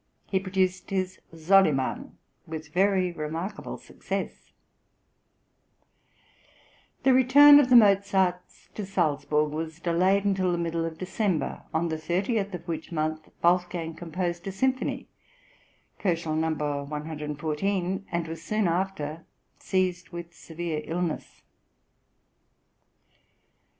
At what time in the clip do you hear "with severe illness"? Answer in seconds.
20.09-21.43